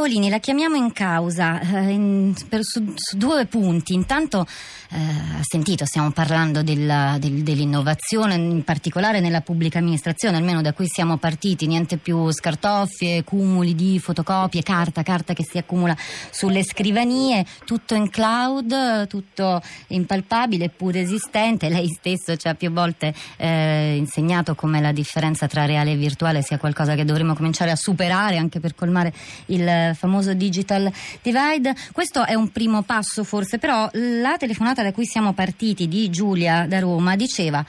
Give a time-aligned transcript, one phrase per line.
[0.00, 3.92] Paolini, la chiamiamo in causa eh, in, per, su, su, due punti.
[3.92, 4.46] Intanto
[4.92, 10.72] eh, ha sentito, stiamo parlando della, del, dell'innovazione, in particolare nella pubblica amministrazione, almeno da
[10.72, 15.94] cui siamo partiti, niente più scartoffie, cumuli di fotocopie, carta, carta che si accumula
[16.30, 21.68] sulle scrivanie, tutto in cloud, tutto impalpabile eppure esistente.
[21.68, 26.40] Lei stesso ci ha più volte eh, insegnato come la differenza tra reale e virtuale
[26.40, 29.12] sia qualcosa che dovremmo cominciare a superare anche per colmare
[29.46, 30.90] il famoso digital
[31.22, 31.74] divide.
[31.92, 36.66] Questo è un primo passo forse, però la telefonata da cui siamo partiti di Giulia
[36.66, 37.64] da Roma diceva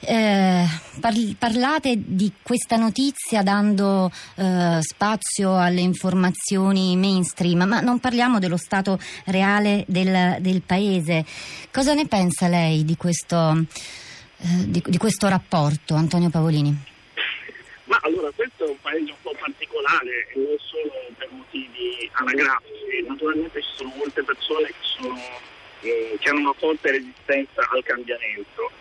[0.00, 0.64] eh,
[1.00, 8.56] parli, parlate di questa notizia dando eh, spazio alle informazioni mainstream, ma non parliamo dello
[8.56, 11.24] stato reale del, del paese.
[11.72, 13.64] Cosa ne pensa lei di questo,
[14.38, 16.96] eh, di, di questo rapporto, Antonio Pavolini?
[18.18, 23.68] Allora questo è un paese un po' particolare non solo per motivi anagrafici, naturalmente ci
[23.76, 25.20] sono molte persone che, sono,
[25.82, 28.72] eh, che hanno una forte resistenza al cambiamento,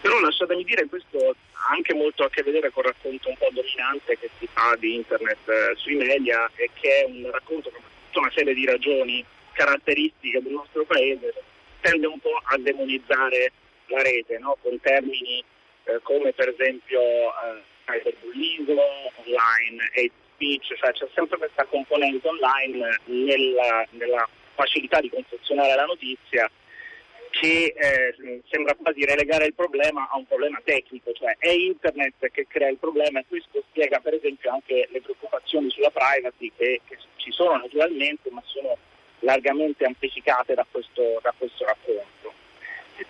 [0.00, 3.50] però lasciatemi dire questo ha anche molto a che vedere con il racconto un po'
[3.52, 7.80] dominante che si fa di internet eh, sui media e che è un racconto che
[7.82, 11.34] per tutta una serie di ragioni caratteristiche del nostro paese
[11.82, 13.52] tende un po' a demonizzare
[13.88, 14.56] la rete no?
[14.62, 15.44] con termini
[15.84, 18.82] eh, come per esempio eh, cyberbullismo
[19.24, 25.84] online, hate speech, cioè c'è sempre questa componente online nella, nella facilità di confezionare la
[25.84, 26.50] notizia
[27.30, 32.46] che eh, sembra quasi relegare il problema a un problema tecnico, cioè è internet che
[32.48, 36.98] crea il problema e questo spiega per esempio anche le preoccupazioni sulla privacy che, che
[37.16, 38.76] ci sono naturalmente ma sono
[39.20, 42.09] largamente amplificate da questo, da questo racconto.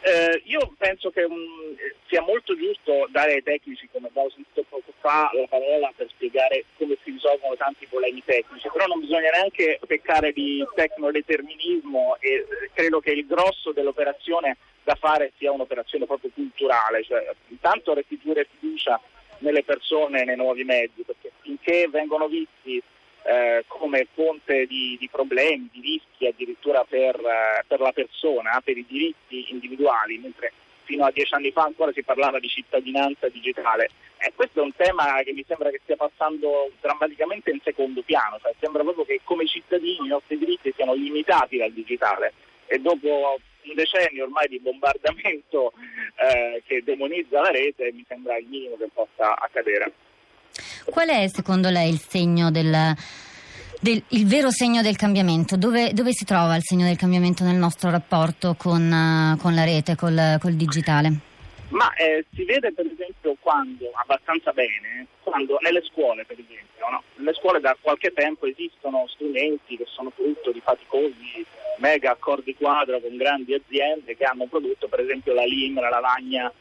[0.03, 4.93] Eh, io penso che um, sia molto giusto dare ai tecnici, come abbiamo sentito poco
[5.01, 9.81] fa, la parola per spiegare come si risolvono tanti problemi tecnici, però non bisogna neanche
[9.87, 16.31] peccare di tecnodeterminismo e eh, credo che il grosso dell'operazione da fare sia un'operazione proprio
[16.33, 19.01] culturale, cioè intanto restituire fiducia
[19.39, 22.81] nelle persone nei nuovi mezzi, perché finché vengono visti
[23.31, 28.77] eh, come fonte di, di, problemi, di rischi addirittura per, eh, per, la persona, per
[28.77, 30.53] i diritti individuali, mentre
[30.83, 33.91] fino a dieci anni fa ancora si parlava di cittadinanza digitale.
[34.19, 38.39] Eh, questo è un tema che mi sembra che stia passando drammaticamente in secondo piano,
[38.43, 42.33] cioè, sembra proprio che come cittadini i nostri diritti siano limitati dal digitale
[42.67, 45.73] e dopo un decennio ormai di bombardamento
[46.17, 49.93] eh, che demonizza la rete mi sembra il minimo che possa accadere.
[50.85, 52.95] Qual è secondo lei il segno del,
[53.81, 55.57] del il vero segno del cambiamento?
[55.57, 59.65] Dove, dove, si trova il segno del cambiamento nel nostro rapporto con, uh, con la
[59.65, 61.29] rete, col, col digitale?
[61.69, 67.03] Ma eh, si vede per esempio quando, abbastanza bene, quando nelle scuole per esempio, no?
[67.17, 71.47] nelle scuole da qualche tempo esistono strumenti che sono frutto di faticosi
[71.79, 76.53] mega accordi quadro con grandi aziende che hanno prodotto per esempio la LIM, la lavagna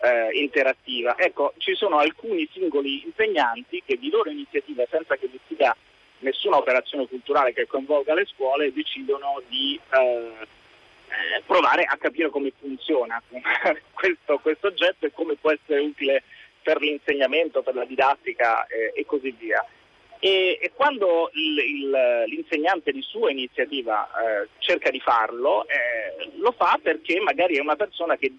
[0.00, 1.16] eh, interattiva.
[1.18, 5.74] Ecco, ci sono alcuni singoli insegnanti che di loro iniziativa, senza che vi sia
[6.20, 10.32] nessuna operazione culturale che coinvolga le scuole, decidono di eh,
[11.08, 13.20] eh provare a capire come funziona
[13.92, 16.22] questo, questo, oggetto e come può essere utile
[16.62, 19.64] per l'insegnamento, per la didattica eh, e così via.
[20.20, 26.50] E, e quando il, il, l'insegnante di sua iniziativa eh, cerca di farlo, eh, lo
[26.52, 28.32] fa perché magari è una persona che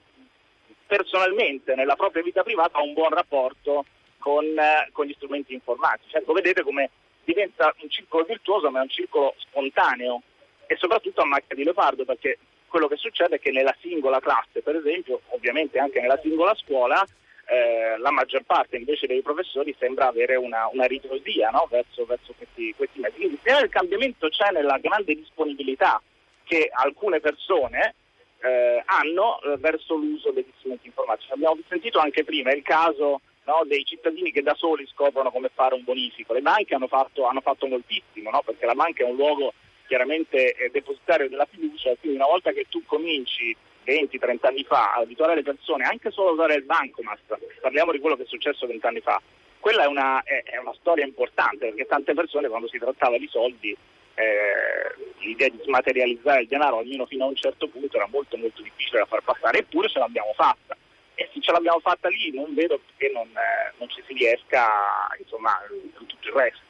[0.89, 3.85] personalmente nella propria vita privata ha un buon rapporto
[4.17, 6.15] con, eh, con gli strumenti informatici.
[6.15, 6.89] Ecco, vedete come
[7.23, 10.23] diventa un circolo virtuoso ma è un circolo spontaneo
[10.65, 14.61] e soprattutto a macchia di leopardo perché quello che succede è che nella singola classe,
[14.63, 17.05] per esempio, ovviamente anche nella singola scuola,
[17.45, 21.67] eh, la maggior parte invece dei professori sembra avere una, una ritrosia no?
[21.69, 23.17] verso, verso, questi, questi mezzi.
[23.17, 26.01] Quindi il cambiamento c'è nella grande disponibilità
[26.43, 27.93] che alcune persone
[28.41, 31.31] eh, hanno eh, verso l'uso degli strumenti informatici.
[31.31, 35.75] Abbiamo sentito anche prima il caso no, dei cittadini che da soli scoprono come fare
[35.75, 36.33] un bonifico.
[36.33, 38.41] Le banche hanno fatto, hanno fatto moltissimo, no?
[38.43, 39.53] perché la banca è un luogo
[39.87, 43.55] chiaramente eh, depositario della fiducia, quindi una volta che tu cominci
[43.85, 47.19] 20-30 anni fa a abituare le persone anche solo a usare il bancomat,
[47.59, 49.19] parliamo di quello che è successo 20 anni fa,
[49.59, 53.27] quella è una, è, è una storia importante perché tante persone quando si trattava di
[53.27, 53.75] soldi
[54.19, 58.61] eh, l'idea di smaterializzare il denaro almeno fino a un certo punto era molto molto
[58.61, 60.75] difficile da far passare, eppure ce l'abbiamo fatta.
[61.15, 64.67] E se ce l'abbiamo fatta lì non vedo perché non, eh, non ci si riesca
[65.17, 66.68] insomma, in tutto il resto.